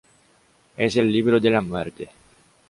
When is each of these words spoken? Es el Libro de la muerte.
Es 0.77 0.95
el 0.95 1.11
Libro 1.11 1.39
de 1.39 1.51
la 1.51 1.61
muerte. 1.61 2.09